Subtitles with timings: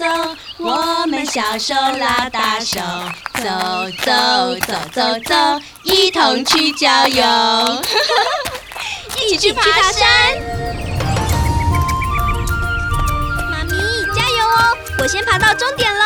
[0.00, 0.06] 走
[0.56, 2.80] 我们小手拉大手，
[3.34, 3.44] 走
[4.02, 7.22] 走走走走，一同去郊游，
[9.20, 9.62] 一起去爬
[9.92, 10.08] 山。
[13.50, 13.76] 妈咪，
[14.14, 14.78] 加油哦！
[15.00, 16.04] 我先爬到终点喽。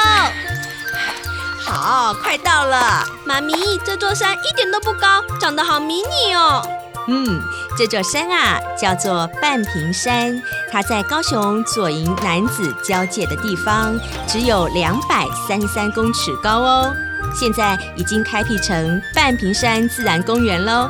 [1.65, 3.07] 好，快到了。
[3.25, 6.67] 妈咪，这座山一点都不高，长得好迷你哦。
[7.07, 7.43] 嗯，
[7.77, 13.95] 这座山啊叫做半屏山，它在高雄左营南子交界的地方，
[14.27, 16.95] 只有两百三十三公尺高哦。
[17.35, 20.89] 现在已经开辟成半屏山自然公园喽。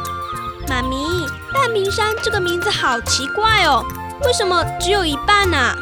[0.68, 3.84] 妈咪，半屏山这个名字好奇怪哦，
[4.24, 5.74] 为什么只有一半啊？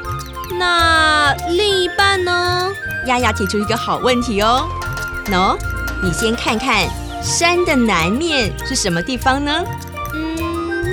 [0.58, 2.70] 那另一半呢？
[3.06, 4.66] 丫丫提出一个好问题哦。
[5.27, 5.56] 喏，
[6.03, 6.86] 你先看看
[7.22, 9.62] 山的南面是什么地方呢？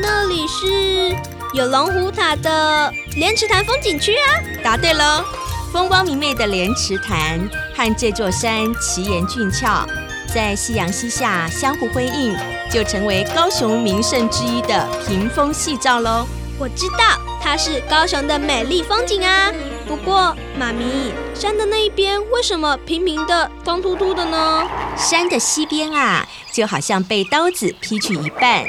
[0.10, 1.16] 这，里是
[1.54, 4.42] 有龙虎塔的莲池潭风景区啊。
[4.64, 5.24] 答对喽！
[5.72, 7.40] 风光明媚的莲池潭
[7.76, 9.88] 和这座山奇岩俊俏，
[10.34, 12.36] 在夕阳西下相互辉映，
[12.72, 16.26] 就成为高雄名胜之一的屏风细照喽。
[16.58, 19.52] 我知道它是高雄的美丽风景啊。
[19.90, 24.64] 不过，妈咪，山的那一边为什么平平的、光秃秃的呢？
[24.96, 26.24] 山的西边啊，
[26.54, 28.64] 就好像被刀子劈去一半，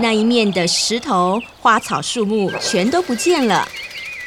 [0.00, 3.68] 那一面的石头、花草、树木全都不见了。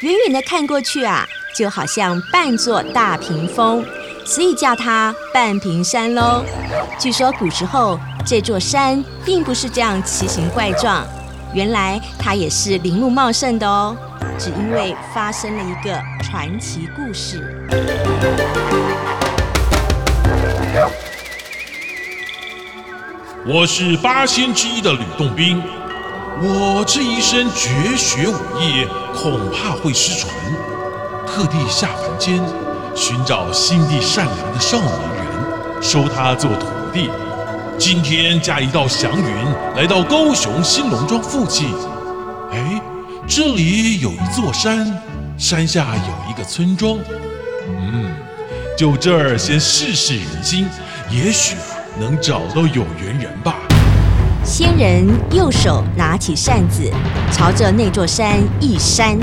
[0.02, 1.26] 远远的看过去啊，
[1.58, 3.84] 就好像半座大屏风，
[4.24, 6.46] 所以叫它半屏山喽。
[7.00, 11.08] 据说古时候这座山并不是这样奇形怪状，
[11.56, 13.96] 原来它也是林木茂盛的哦。
[14.38, 17.42] 只因为发生了一个传奇故事。
[23.48, 25.64] 我是八仙之一的吕洞宾，
[26.42, 28.86] 我这一身绝学武艺
[29.16, 30.34] 恐怕会失传，
[31.26, 32.44] 特地下凡间
[32.94, 37.10] 寻找心地善良的少年人，收他做徒弟。
[37.78, 39.28] 今天驾一道祥云
[39.76, 41.68] 来到高雄新农庄附近，
[42.52, 42.82] 哎。
[43.28, 44.86] 这里有一座山，
[45.36, 47.00] 山下有一个村庄。
[47.68, 48.06] 嗯，
[48.78, 50.68] 就这儿先试试人心，
[51.10, 51.56] 也许
[52.00, 53.56] 能找到有缘人吧。
[54.44, 56.84] 仙人右手拿起扇子，
[57.32, 59.18] 朝着那座山一扇，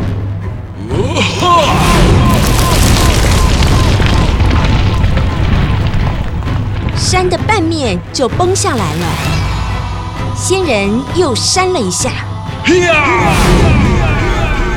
[7.03, 9.07] 山的半面就崩下来了。
[10.37, 12.11] 仙人又扇了一下，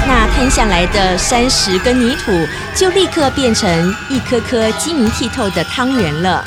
[0.08, 2.32] 那摊下来的山石跟泥土
[2.74, 6.44] 就立刻变成一颗颗晶莹剔透的汤圆了。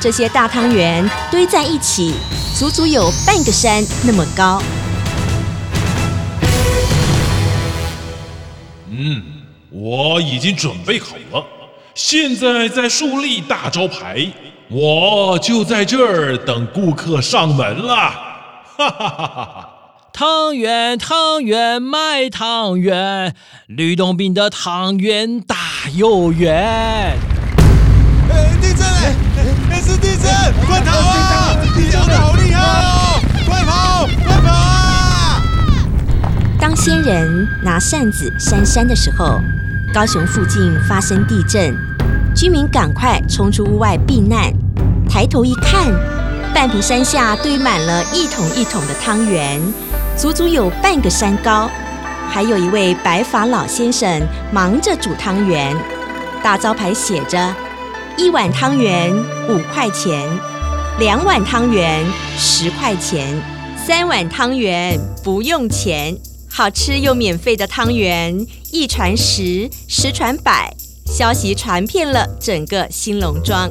[0.00, 2.14] 这些大汤圆堆在一起，
[2.58, 4.62] 足足有半个山那么高。
[8.90, 9.22] 嗯，
[9.70, 11.44] 我已经准备好了，
[11.94, 14.26] 现在在树立大招牌，
[14.74, 17.94] 我就在这儿等顾客上门了。
[17.94, 19.68] 哈哈哈哈哈！
[20.14, 23.34] 汤圆，汤圆，卖汤圆，
[23.66, 25.56] 吕洞宾的汤圆大
[25.94, 27.18] 又圆。
[28.30, 29.14] 哎，地震哎！
[29.72, 30.30] 哎，是地震！
[30.66, 31.56] 快逃啊！
[31.76, 33.20] 地震的好厉害哦！
[33.46, 35.42] 快跑，快跑啊！
[36.58, 39.38] 当仙人拿扇子扇山的时候，
[39.92, 41.76] 高雄附近发生地震，
[42.34, 44.50] 居民赶快冲出屋外避难。
[45.12, 45.92] 抬头一看，
[46.54, 49.60] 半屏山下堆满了一桶一桶的汤圆。
[50.16, 51.70] 足足有半个山高，
[52.30, 55.76] 还有一位白发老先生忙着煮汤圆，
[56.42, 57.54] 大招牌写着：
[58.16, 59.14] 一碗汤圆
[59.50, 60.26] 五块钱，
[60.98, 62.02] 两碗汤圆
[62.38, 63.38] 十块钱，
[63.76, 66.16] 三碗汤圆不用钱。
[66.48, 70.74] 好吃又免费的汤圆，一传十，十传百，
[71.12, 73.68] 消息传遍了整个新农庄。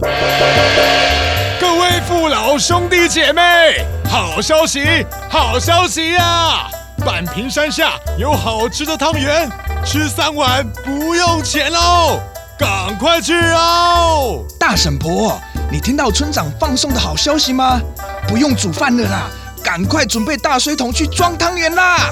[1.59, 6.67] 各位父老兄弟姐妹，好消息，好消息呀！
[7.03, 9.49] 板坪山下有好吃的汤圆，
[9.83, 12.19] 吃三碗不用钱喽，
[12.59, 14.45] 赶快去哦！
[14.59, 15.41] 大婶婆，
[15.71, 17.81] 你听到村长放送的好消息吗？
[18.27, 19.27] 不用煮饭了啦，
[19.63, 22.11] 赶快准备大水桶去装汤圆啦！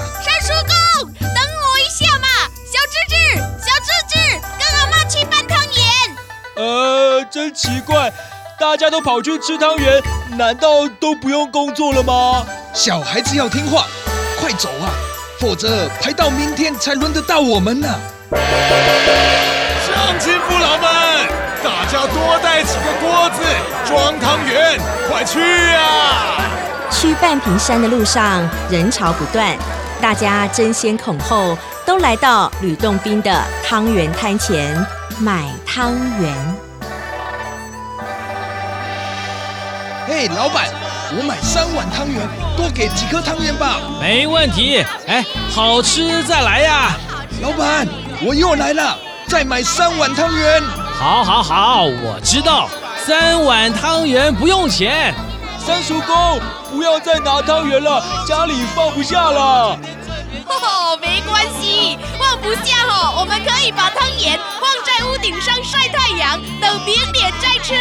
[7.50, 8.12] 真奇怪，
[8.60, 10.00] 大家都跑去吃汤圆，
[10.38, 12.46] 难道都不用工作了吗？
[12.72, 13.86] 小孩子要听话，
[14.40, 14.86] 快走啊，
[15.40, 17.88] 否则排到明天才轮得到我们呢。
[18.30, 21.28] 乡亲父老们，
[21.64, 23.42] 大家多带几个锅子
[23.84, 25.40] 装汤圆，快去
[25.74, 26.44] 啊！
[26.92, 29.56] 去半屏山的路上人潮不断，
[30.00, 34.86] 大家争先恐后都来到吕洞宾的汤圆摊前
[35.18, 36.69] 买汤圆。
[40.12, 40.66] 嘿，老板，
[41.16, 43.76] 我买三碗汤圆，多给几颗汤圆吧。
[44.00, 44.84] 没问题。
[45.06, 46.96] 哎，好吃再来呀！
[47.40, 47.86] 老板，
[48.26, 48.98] 我又来了，
[49.28, 50.60] 再买三碗汤圆。
[50.98, 52.68] 好，好，好，我知道，
[53.06, 55.14] 三碗汤圆不用钱。
[55.64, 56.40] 三叔公，
[56.72, 59.78] 不要再拿汤圆了，家里放不下了。
[60.54, 67.74] 哦，没关系，放不下哦，我们可以把汤圆放在屋顶上晒太阳，等明年再吃。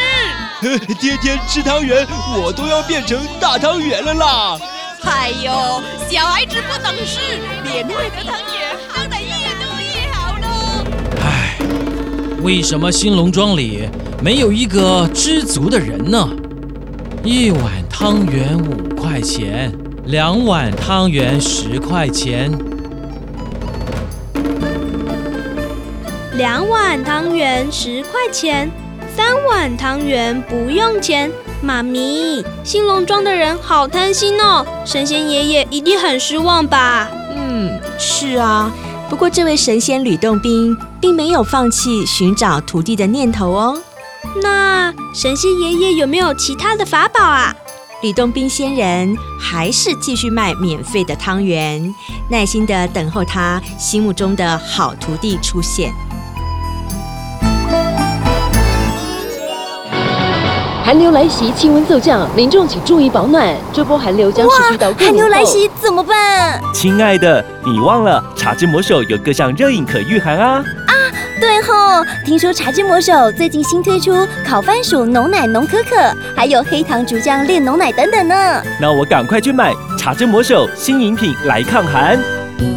[1.00, 2.06] 天天吃汤圆，
[2.44, 4.60] 我都要变成大汤圆了啦！
[5.04, 10.84] 哎呦，小孩子不懂事，免费的汤圆放得越多越好喽。
[11.22, 11.58] 唉，
[12.42, 13.88] 为什么新农庄里
[14.22, 16.28] 没有一个知足的人呢？
[17.24, 19.74] 一碗汤圆五块钱，
[20.10, 22.52] 两碗汤圆十块钱。
[26.34, 28.72] 两碗汤圆十块钱，
[29.16, 31.32] 三碗汤圆不用钱。
[31.62, 37.08] 妈咪，兴隆庄的人好贪心哦，神仙爷爷一定很失望吧？
[37.36, 38.72] 嗯，是啊。
[39.12, 43.80] 不过这位神仙吕洞宾并没有放弃寻找徒弟的念头哦。
[44.42, 47.56] 那神仙爷爷有没有其他的法宝啊？
[48.02, 51.94] 吕洞宾仙人还是继续卖免费的汤圆，
[52.30, 55.92] 耐心的等候他心目中的好徒弟出现。
[60.82, 63.54] 寒流来袭，气温骤降，民众请注意保暖。
[63.74, 66.62] 这波寒流将持续到过寒流来袭怎么办？
[66.74, 70.64] 亲爱的，你忘了茶之魔手有各项热饮可御寒啊！
[71.40, 74.12] 对吼，听说茶之魔手最近新推出
[74.46, 75.96] 烤番薯浓奶浓可可，
[76.36, 78.62] 还有黑糖竹浆炼浓奶等等呢。
[78.80, 82.20] 那我赶快去买茶之魔手新饮品来抗寒。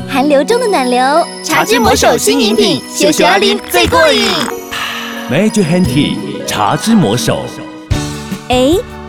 [0.09, 4.29] 寒流中的暖流，茶之魔手新饮品秀秀阿林最过瘾。
[5.31, 7.45] Major Handy 茶之魔手。
[8.49, 8.77] 哎，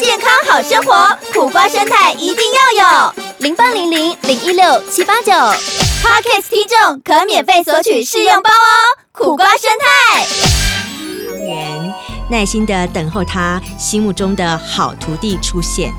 [0.00, 3.14] 健康好生活，苦瓜生态一定要有。
[3.38, 8.98] 零八零零零一六七八九 p o d c a s t 听众可免费索取试用包哦。
[9.12, 10.24] 苦瓜生态。
[11.28, 11.94] 汤圆，
[12.30, 15.92] 耐心的等候他心目中的好徒弟出现。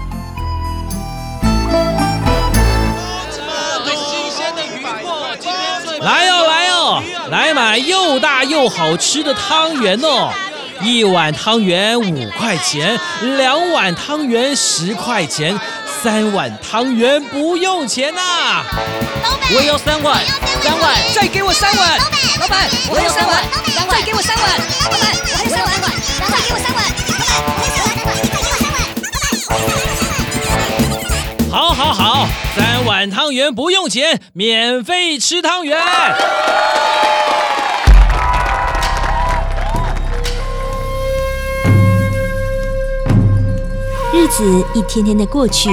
[5.99, 10.31] 来哟、来哟、来买又大又好吃的汤圆哦！
[10.83, 12.99] 一碗汤圆五块钱，
[13.37, 15.59] 两碗汤圆十块钱，
[16.01, 18.63] 三碗汤圆不用钱呐、
[19.55, 20.23] 我要三碗，
[20.63, 21.99] 三碗，再给我三碗。
[22.39, 23.43] 老板，我要三碗，
[23.75, 24.43] 三碗，再给我三碗。
[24.83, 25.77] 老板，我还有三碗，
[26.31, 26.81] 再给我三碗。
[31.51, 35.77] 好好好，三碗汤圆不用钱，免费吃汤圆。
[44.21, 45.71] 日子一天天的过去，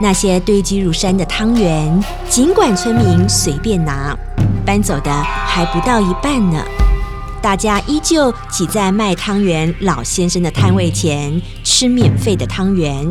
[0.00, 4.16] 那些堆积如山的汤圆，尽管村民随便拿，
[4.64, 6.62] 搬走的还不到一半呢。
[7.42, 13.08] 大家依旧挤在卖汤圆老先生的摊位前吃免费的汤圆。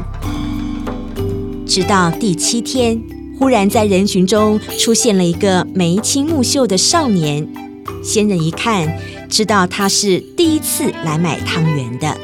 [1.67, 3.01] 直到第七天，
[3.37, 7.45] 忽然在人群中出现了一个眉清目秀的少年。
[8.01, 8.97] 仙人一看，
[9.29, 12.17] 知道他是第一次来买汤圆的。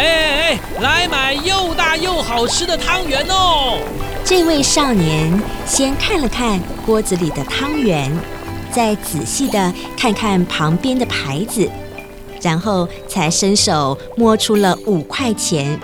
[0.00, 3.78] 哎哎哎，来买又大又好吃的汤圆哦！
[4.24, 5.30] 这位少年
[5.66, 8.10] 先看了看锅子里的汤圆，
[8.72, 11.70] 再仔细的看看旁边的牌子，
[12.40, 15.78] 然后才伸手摸出了五块钱，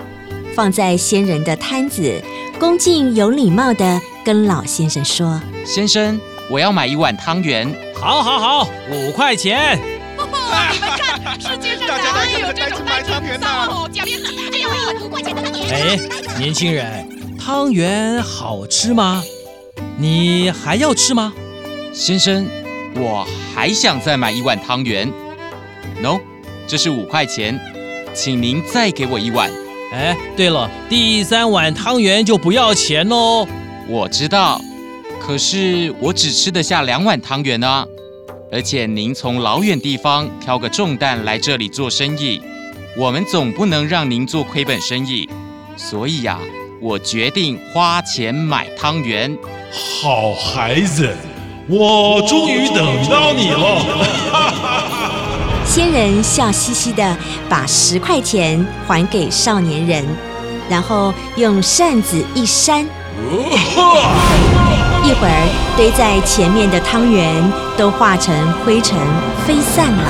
[0.55, 2.19] 放在仙人的摊子，
[2.59, 6.19] 恭敬有礼貌的跟老先生说：“先生，
[6.49, 7.71] 我要买一碗汤圆。
[7.93, 9.79] ”“好，好，好，五块钱。”
[10.71, 13.47] 你们看，世界上哪有这种买汤圆的？
[13.93, 15.71] 假面子，还要一碗五块钱的汤圆。
[15.71, 15.99] 哎，
[16.37, 19.23] 年轻人，汤圆好吃吗？
[19.97, 21.33] 你还要吃吗？
[21.93, 22.45] 先生，
[22.95, 25.11] 我还想再买一碗汤圆。
[26.03, 26.19] 喏，
[26.67, 27.59] 这是五块钱，
[28.13, 29.49] 请您再给我一碗。
[29.93, 33.47] 哎，对了，第三碗汤圆就不要钱喽。
[33.87, 34.61] 我知道，
[35.19, 37.87] 可是我只吃得下两碗汤圆啊。
[38.49, 42.41] 而且您从老远地方挑个重担来这里做生意，
[42.97, 45.29] 我们总不能让您做亏本生意。
[45.75, 46.39] 所以呀，
[46.81, 49.37] 我决定花钱买汤圆。
[50.01, 51.13] 好孩子，
[51.67, 53.83] 我终于等到你了。
[55.67, 57.17] 仙人笑嘻嘻的
[57.49, 60.05] 把十块钱还给少年人，
[60.69, 62.87] 然后用扇子一扇。
[65.07, 65.47] 一会儿，
[65.77, 67.41] 堆在前面的汤圆
[67.77, 68.35] 都化成
[68.65, 68.99] 灰尘
[69.47, 70.03] 飞散了。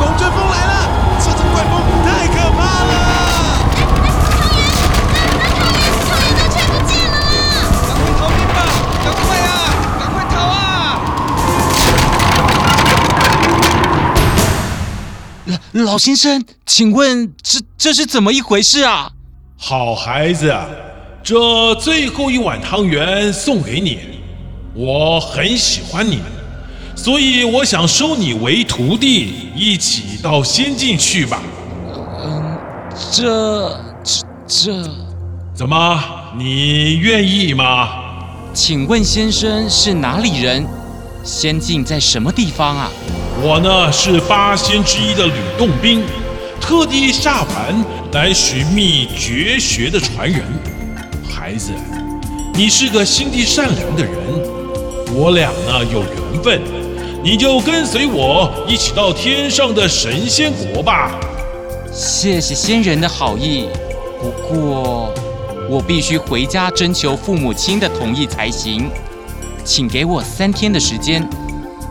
[0.00, 0.90] 龙卷风来了！
[1.22, 2.92] 这阵怪风太可怕了！
[3.78, 4.10] 汤圆，
[5.54, 7.62] 汤圆，汤圆都全不见了啦！
[7.86, 8.58] 赶快逃命吧！
[9.04, 9.54] 赶快啊！
[10.00, 10.58] 赶快逃啊！
[15.46, 19.12] 老老先生，请问这这是怎么一回事啊？
[19.56, 20.52] 好孩子。
[21.24, 23.98] 这最后一碗汤圆送给你，
[24.74, 26.18] 我很喜欢你，
[26.94, 31.40] 所以我想收你为徒弟，一起到仙境去吧。
[32.22, 32.58] 嗯，
[33.10, 33.70] 这
[34.04, 34.90] 这这，
[35.54, 35.98] 怎么？
[36.36, 37.88] 你愿意吗？
[38.52, 40.66] 请问先生是哪里人？
[41.24, 42.90] 仙境在什么地方啊？
[43.40, 46.02] 我呢是八仙之一的吕洞宾，
[46.60, 50.42] 特地下凡来寻觅绝学的传人。
[51.34, 51.72] 孩子，
[52.54, 54.14] 你是个心地善良的人，
[55.12, 56.62] 我俩呢有缘分，
[57.24, 61.18] 你就跟随我一起到天上的神仙国吧。
[61.92, 63.66] 谢谢仙人的好意，
[64.20, 65.12] 不过
[65.68, 68.88] 我必须回家征求父母亲的同意才行，
[69.64, 71.28] 请给我三天的时间，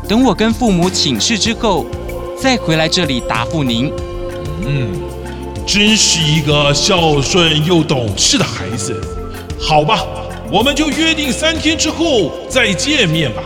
[0.07, 1.85] 等我跟父母请示之后，
[2.41, 3.91] 再回来这里答复您。
[4.65, 4.89] 嗯，
[5.67, 9.12] 真是一个孝顺又懂事的孩子。
[9.65, 10.05] 好吧，
[10.51, 13.41] 我们就约定三天之后再见面吧。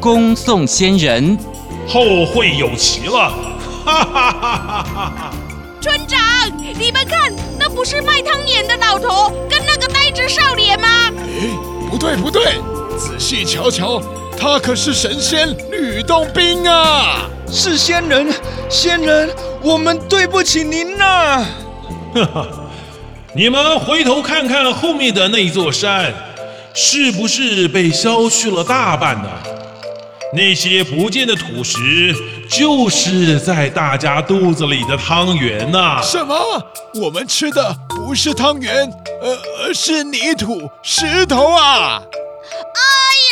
[0.00, 1.38] 恭送仙人，
[1.86, 3.34] 后会有期了。
[3.84, 5.30] 哈哈哈哈哈！
[5.80, 6.18] 村长，
[6.78, 11.12] 你们看，那不是卖汤圆的老头跟那个呆子少年吗？
[11.12, 11.50] 哎，
[11.90, 12.54] 不对不对，
[12.98, 14.02] 仔细瞧瞧，
[14.38, 17.28] 他可是神仙吕洞宾啊！
[17.52, 18.32] 是仙人，
[18.70, 19.30] 仙人，
[19.62, 21.46] 我们对不起您呐。
[22.14, 22.48] 哈哈。
[23.36, 26.10] 你们回头看看后面的那座山，
[26.72, 29.28] 是不是被削去了大半呢？
[30.32, 32.14] 那些不见的土石，
[32.48, 36.00] 就是在大家肚子里的汤圆呐！
[36.02, 36.34] 什么？
[36.94, 38.90] 我们吃的不是汤圆，
[39.20, 42.00] 呃，是泥土、石头啊！
[42.00, 42.80] 哎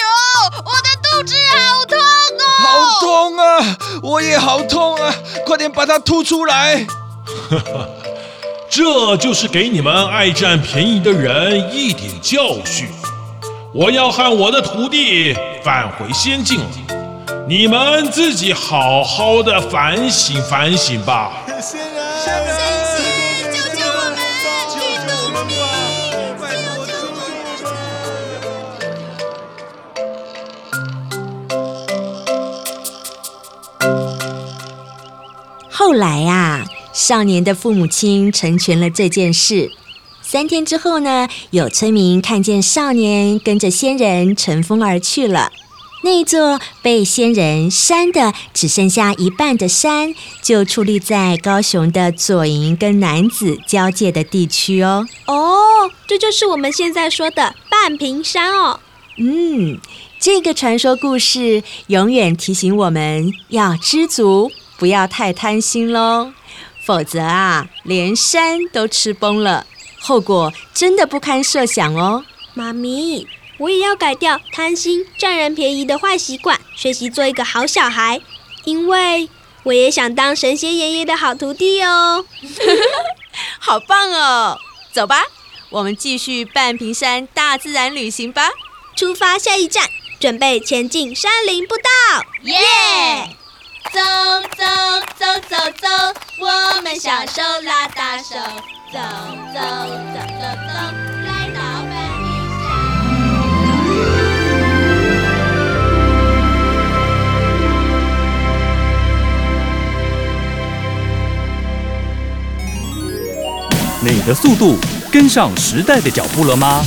[0.03, 1.99] 呦，我的肚子好痛
[2.39, 2.45] 哦！
[2.61, 3.79] 好痛啊！
[4.03, 5.15] 我也好痛啊！
[5.47, 6.87] 快点把它吐出来！
[7.49, 7.89] 哈哈。
[8.77, 12.89] 这就是给你们爱占便宜的人一点教训。
[13.73, 16.67] 我要和我的徒弟返回仙境了，
[17.49, 21.45] 你们自己好好的反省反省吧。
[21.63, 23.01] 仙人，仙，
[23.53, 24.19] 救救我们！
[24.69, 24.75] 救
[25.07, 25.55] 救我们！
[26.41, 27.07] 拜托，救救
[35.61, 35.71] 我！
[35.71, 36.65] 后来呀。
[36.95, 39.73] 少年的父母亲成全了这件事。
[40.23, 45.51] 三天之后呢，有村民看见少年跟着仙人乘风而去了。
[46.05, 55.07] 那座被仙人扇的只剩下一半的山，就矗立在高雄的左营跟南子交界的地区哦。
[55.27, 58.81] 哦，这就是我们现在说的半屏山哦。
[59.17, 59.79] 嗯，
[60.21, 66.33] 这个传说故事永远提醒我们要知足，不要太贪心喽。
[66.85, 69.67] 否则啊，连山都吃崩了，
[69.99, 72.25] 后果真的不堪设想哦。
[72.53, 73.27] 妈咪，
[73.59, 78.21] 我也要改掉贪心、占人便宜的坏习惯，学习做一个好小孩，
[78.65, 79.29] 因为
[79.63, 82.25] 我也想当神仙爷爷的好徒弟哦。
[83.59, 84.59] 好棒哦！
[84.93, 85.25] 走吧，
[85.71, 88.51] 我们继续半屏山大自然旅行吧。
[88.95, 89.89] 出发，下一站，
[90.21, 92.25] 准备前进山林步道。
[92.43, 93.37] 耶！
[93.93, 94.01] 走
[94.57, 94.65] 走
[95.19, 95.89] 走走走，
[96.41, 96.64] 我
[97.01, 98.37] 小手拉大手，
[98.93, 98.99] 走
[99.53, 100.73] 走走走走，
[101.27, 101.59] 来到
[101.91, 102.25] 半屏
[114.01, 114.79] 你的速度
[115.11, 116.81] 跟上时代的脚步了吗？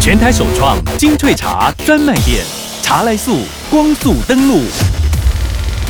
[0.00, 2.44] 全台首创精萃茶专卖店，
[2.82, 4.60] 茶来速光速登录，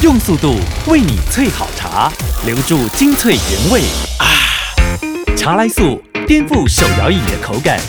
[0.04, 2.12] 用速度为你萃好茶，
[2.44, 3.80] 留住精粹原味
[4.18, 4.28] 啊！
[5.34, 7.80] 茶来速颠覆手摇饮的口感，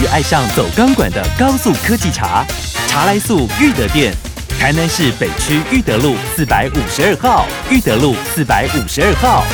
[0.00, 2.44] 与爱上走钢管的高速科技茶。
[2.86, 4.14] 茶来速裕德店，
[4.56, 9.44] 台南市北区裕德路四百五十二号，裕德路四百五十二号。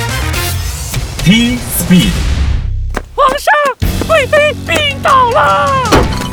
[1.25, 2.11] T Speed。
[3.15, 5.73] 皇上，贵妃病倒了。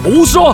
[0.03, 0.53] 胡说！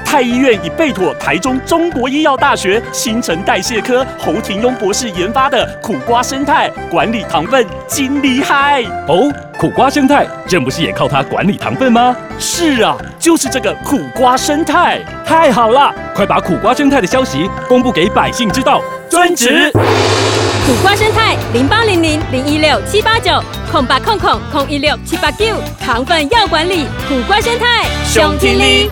[0.11, 9.31] 太医院已备妥台中中国医药大学新陈代谢科侯廷庸博士研发的苦瓜生态，管理糖分金厉害哦！
[9.57, 12.13] 苦瓜生态，朕不是也靠它管理糖分吗？
[12.37, 15.95] 是啊，就是这个苦瓜生态，太好了！
[16.13, 19.71] 快把苦瓜生态的消息公布给百姓知道，遵旨。
[19.71, 25.45] 苦瓜生态零八零零零一六七八九空八空空空一六七八九，
[25.79, 28.91] 糖分要管理，苦瓜生态熊天力。